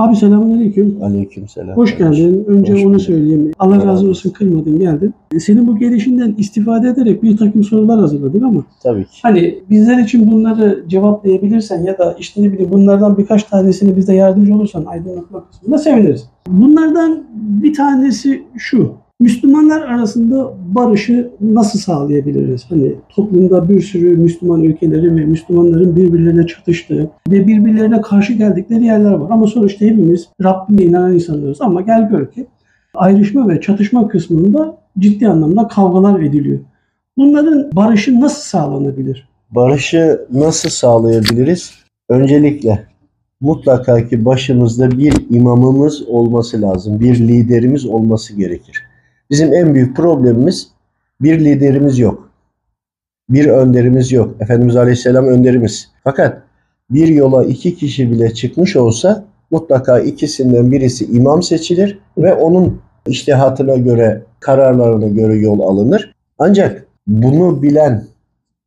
[0.00, 0.96] Abi selamünaleyküm.
[1.02, 1.76] Aleykümselam.
[1.76, 2.44] Hoş geldin.
[2.46, 3.02] Önce Hoş onu bulduk.
[3.02, 3.52] söyleyeyim.
[3.58, 4.08] Allah razı Beraber.
[4.08, 5.14] olsun kırmadın geldin.
[5.38, 9.18] Senin bu gelişinden istifade ederek bir takım sorular hazırladık ama Tabii ki.
[9.22, 14.54] hani bizler için bunları cevaplayabilirsen ya da işte ne bileyim bunlardan birkaç tanesini bize yardımcı
[14.54, 16.24] olursan aydınlatma kısmında seviniriz.
[16.48, 18.92] Bunlardan bir tanesi şu.
[19.20, 22.66] Müslümanlar arasında barışı nasıl sağlayabiliriz?
[22.68, 29.12] Hani toplumda bir sürü Müslüman ülkeleri ve Müslümanların birbirlerine çatıştığı ve birbirlerine karşı geldikleri yerler
[29.12, 29.30] var.
[29.30, 31.60] Ama sonuçta hepimiz Rabbime inanan insanlarız.
[31.60, 32.46] Ama gel gör ki
[32.94, 36.58] ayrışma ve çatışma kısmında ciddi anlamda kavgalar ediliyor.
[37.16, 39.28] Bunların barışı nasıl sağlanabilir?
[39.50, 41.70] Barışı nasıl sağlayabiliriz?
[42.08, 42.86] Öncelikle
[43.40, 47.00] mutlaka ki başımızda bir imamımız olması lazım.
[47.00, 48.89] Bir liderimiz olması gerekir.
[49.30, 50.68] Bizim en büyük problemimiz
[51.20, 52.30] bir liderimiz yok.
[53.28, 54.34] Bir önderimiz yok.
[54.40, 55.90] Efendimiz Aleyhisselam önderimiz.
[56.04, 56.42] Fakat
[56.90, 63.76] bir yola iki kişi bile çıkmış olsa mutlaka ikisinden birisi imam seçilir ve onun iştihatına
[63.76, 66.14] göre, kararlarına göre yol alınır.
[66.38, 68.04] Ancak bunu bilen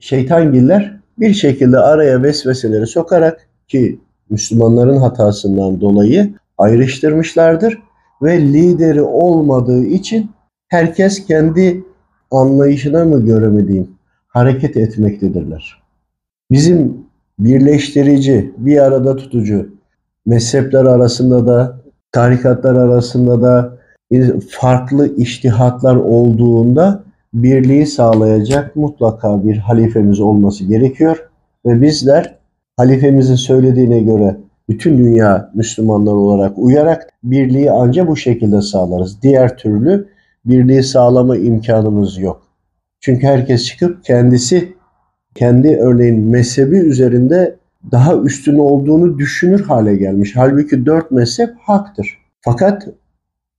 [0.00, 7.78] şeytangiller bir şekilde araya vesveseleri sokarak ki Müslümanların hatasından dolayı ayrıştırmışlardır
[8.22, 10.30] ve lideri olmadığı için
[10.68, 11.84] herkes kendi
[12.30, 13.90] anlayışına mı göre mi diyeyim
[14.28, 15.82] hareket etmektedirler.
[16.50, 16.96] Bizim
[17.38, 19.68] birleştirici, bir arada tutucu
[20.26, 21.80] mezhepler arasında da,
[22.12, 23.78] tarikatlar arasında da
[24.50, 31.28] farklı iştihatlar olduğunda birliği sağlayacak mutlaka bir halifemiz olması gerekiyor.
[31.66, 32.34] Ve bizler
[32.76, 34.36] halifemizin söylediğine göre
[34.68, 39.22] bütün dünya Müslümanlar olarak uyarak birliği ancak bu şekilde sağlarız.
[39.22, 40.08] Diğer türlü
[40.46, 42.42] birliği sağlama imkanımız yok.
[43.00, 44.74] Çünkü herkes çıkıp kendisi
[45.34, 47.56] kendi örneğin mezhebi üzerinde
[47.92, 50.36] daha üstün olduğunu düşünür hale gelmiş.
[50.36, 52.18] Halbuki dört mezhep haktır.
[52.40, 52.88] Fakat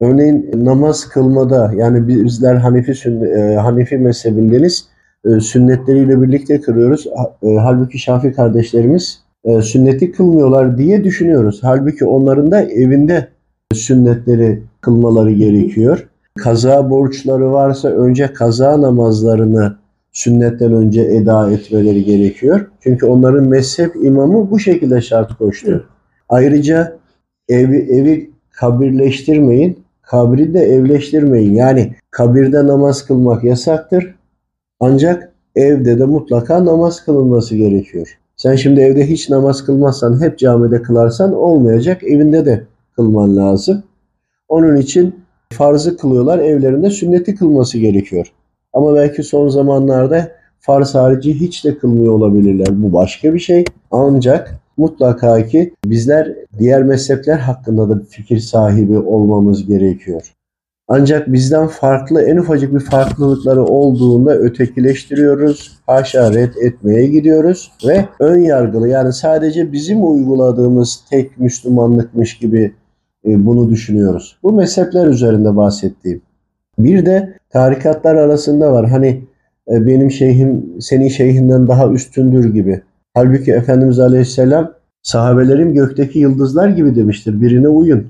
[0.00, 4.88] örneğin namaz kılmada yani bizler Hanefi, sünne, e, Hanefi mezhebindeniz
[5.24, 7.06] e, sünnetleriyle birlikte kırıyoruz.
[7.42, 9.22] E, halbuki Şafi kardeşlerimiz
[9.62, 11.60] sünneti kılmıyorlar diye düşünüyoruz.
[11.62, 13.28] Halbuki onların da evinde
[13.72, 16.09] sünnetleri kılmaları gerekiyor.
[16.38, 19.76] Kaza borçları varsa önce kaza namazlarını
[20.12, 22.70] sünnetten önce eda etmeleri gerekiyor.
[22.80, 25.86] Çünkü onların mezhep imamı bu şekilde şart koştu.
[26.28, 26.98] Ayrıca
[27.48, 31.54] evi, evi kabirleştirmeyin, kabri de evleştirmeyin.
[31.54, 34.14] Yani kabirde namaz kılmak yasaktır.
[34.80, 38.18] Ancak evde de mutlaka namaz kılınması gerekiyor.
[38.36, 42.04] Sen şimdi evde hiç namaz kılmazsan, hep camide kılarsan olmayacak.
[42.04, 43.82] Evinde de kılman lazım.
[44.48, 45.14] Onun için
[45.52, 48.32] farzı kılıyorlar, evlerinde sünneti kılması gerekiyor.
[48.72, 52.68] Ama belki son zamanlarda farz harici hiç de kılmıyor olabilirler.
[52.70, 53.64] Bu başka bir şey.
[53.90, 60.34] Ancak mutlaka ki bizler diğer mezhepler hakkında da fikir sahibi olmamız gerekiyor.
[60.88, 68.38] Ancak bizden farklı, en ufacık bir farklılıkları olduğunda ötekileştiriyoruz, haşa red etmeye gidiyoruz ve ön
[68.38, 72.72] yargılı yani sadece bizim uyguladığımız tek Müslümanlıkmış gibi
[73.24, 74.38] bunu düşünüyoruz.
[74.42, 76.22] Bu mezhepler üzerinde bahsettiğim.
[76.78, 78.88] Bir de tarikatlar arasında var.
[78.88, 79.24] Hani
[79.68, 82.82] e, benim şeyhim senin şeyhinden daha üstündür gibi.
[83.14, 84.72] Halbuki Efendimiz Aleyhisselam
[85.02, 87.40] sahabelerim gökteki yıldızlar gibi demiştir.
[87.40, 88.08] Birine uyun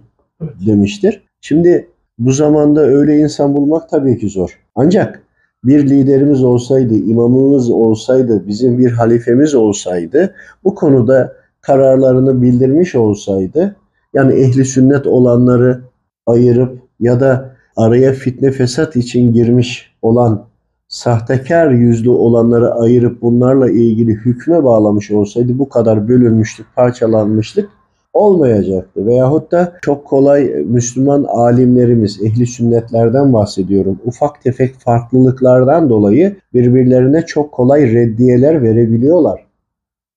[0.66, 1.22] demiştir.
[1.40, 1.88] Şimdi
[2.18, 4.58] bu zamanda öyle insan bulmak tabii ki zor.
[4.74, 5.22] Ancak
[5.64, 10.34] bir liderimiz olsaydı, imamımız olsaydı, bizim bir halifemiz olsaydı,
[10.64, 13.76] bu konuda kararlarını bildirmiş olsaydı,
[14.14, 15.80] yani ehli sünnet olanları
[16.26, 20.46] ayırıp ya da araya fitne fesat için girmiş olan
[20.88, 27.70] sahtekar yüzlü olanları ayırıp bunlarla ilgili hükme bağlamış olsaydı bu kadar bölünmüşlük, parçalanmışlık
[28.12, 29.06] olmayacaktı.
[29.06, 33.98] Veyahut da çok kolay Müslüman alimlerimiz, ehli sünnetlerden bahsediyorum.
[34.04, 39.46] Ufak tefek farklılıklardan dolayı birbirlerine çok kolay reddiyeler verebiliyorlar.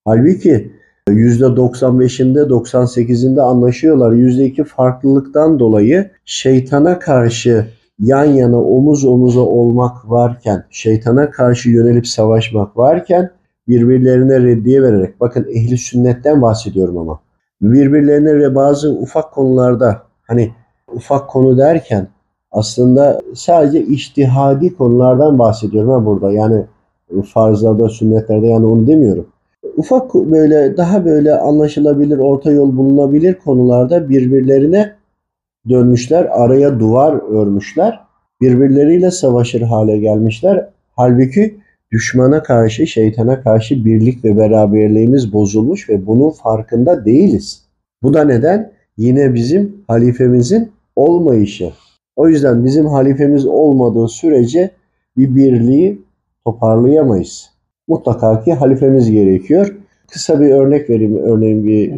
[0.05, 0.71] Halbuki
[1.09, 4.11] %95'inde 98'inde anlaşıyorlar.
[4.11, 7.67] %2 farklılıktan dolayı şeytana karşı
[7.99, 13.29] yan yana omuz omuza olmak varken, şeytana karşı yönelip savaşmak varken
[13.67, 17.19] birbirlerine reddiye vererek, bakın ehli sünnetten bahsediyorum ama,
[17.61, 20.51] birbirlerine bazı ufak konularda, hani
[20.93, 22.07] ufak konu derken
[22.51, 26.31] aslında sadece iştihadi konulardan bahsediyorum ha burada.
[26.31, 26.65] Yani
[27.33, 29.25] farzlarda, sünnetlerde yani onu demiyorum.
[29.77, 34.91] Ufak böyle daha böyle anlaşılabilir, orta yol bulunabilir konularda birbirlerine
[35.69, 37.99] dönmüşler, araya duvar örmüşler,
[38.41, 40.69] birbirleriyle savaşır hale gelmişler.
[40.91, 41.55] Halbuki
[41.91, 47.63] düşmana karşı, şeytana karşı birlik ve beraberliğimiz bozulmuş ve bunun farkında değiliz.
[48.03, 48.73] Bu da neden?
[48.97, 51.71] yine bizim halifemizin olmayışı.
[52.15, 54.71] O yüzden bizim halifemiz olmadığı sürece
[55.17, 56.01] bir birliği
[56.45, 57.52] toparlayamayız.
[57.87, 59.75] Mutlaka ki halifemiz gerekiyor.
[60.11, 61.17] Kısa bir örnek vereyim.
[61.17, 61.91] Örneğin bir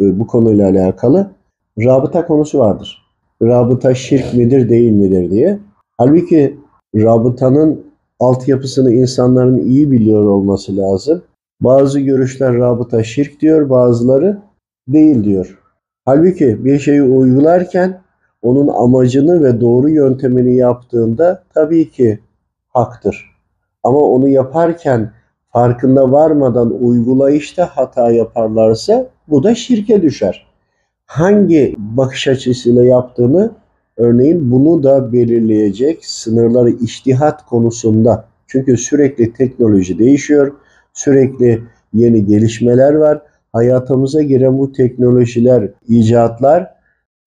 [0.00, 1.30] e, bu konuyla alakalı.
[1.78, 3.06] Rabıta konusu vardır.
[3.42, 5.58] Rabıta şirk midir değil midir diye.
[5.98, 6.56] Halbuki
[6.96, 7.84] rabıtanın
[8.20, 11.22] altyapısını insanların iyi biliyor olması lazım.
[11.60, 14.38] Bazı görüşler rabıta şirk diyor, bazıları
[14.88, 15.58] değil diyor.
[16.04, 18.00] Halbuki bir şeyi uygularken
[18.42, 22.18] onun amacını ve doğru yöntemini yaptığında tabii ki
[22.68, 23.30] haktır.
[23.82, 25.12] Ama onu yaparken
[25.52, 30.46] farkında varmadan uygulayışta hata yaparlarsa bu da şirke düşer.
[31.06, 33.50] Hangi bakış açısıyla yaptığını
[33.96, 38.24] örneğin bunu da belirleyecek sınırları iştihat konusunda.
[38.46, 40.52] Çünkü sürekli teknoloji değişiyor,
[40.92, 41.62] sürekli
[41.94, 43.22] yeni gelişmeler var.
[43.52, 46.70] Hayatımıza giren bu teknolojiler, icatlar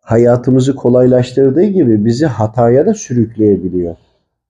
[0.02, 3.96] hayatımızı kolaylaştırdığı gibi bizi hataya da sürükleyebiliyor.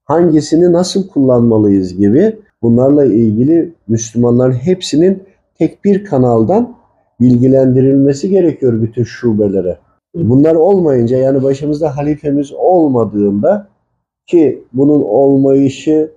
[0.06, 5.24] Hangisini nasıl kullanmalıyız gibi bunlarla ilgili Müslümanların hepsinin
[5.58, 6.76] tek bir kanaldan
[7.22, 9.78] bilgilendirilmesi gerekiyor bütün şubelere.
[10.16, 13.68] Bunlar olmayınca yani başımızda halifemiz olmadığında
[14.26, 16.12] ki bunun olmayışı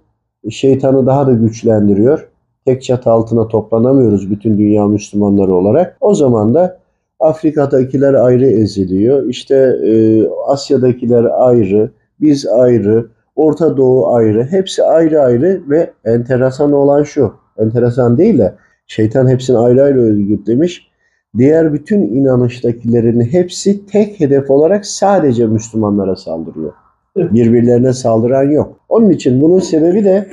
[0.50, 2.28] şeytanı daha da güçlendiriyor.
[2.64, 5.96] Tek çatı altına toplanamıyoruz bütün dünya Müslümanları olarak.
[6.00, 6.78] O zaman da
[7.20, 9.26] Afrika'dakiler ayrı eziliyor.
[9.26, 9.54] İşte
[9.86, 11.90] e, Asya'dakiler ayrı,
[12.20, 13.06] biz ayrı,
[13.36, 14.44] Orta Doğu ayrı.
[14.50, 17.34] Hepsi ayrı ayrı ve enteresan olan şu.
[17.58, 18.54] Enteresan değil de
[18.86, 20.90] şeytan hepsini ayrı ayrı örgütlemiş.
[21.38, 26.72] Diğer bütün inanıştakilerin hepsi tek hedef olarak sadece Müslümanlara saldırıyor.
[27.16, 28.76] Birbirlerine saldıran yok.
[28.88, 30.28] Onun için bunun sebebi de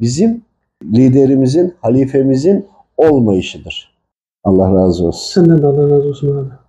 [0.00, 0.42] bizim
[0.84, 2.66] liderimizin, halifemizin
[2.96, 3.98] olmayışıdır.
[4.44, 5.42] Allah razı olsun.
[5.42, 6.67] Senden de Allah razı olsun abi.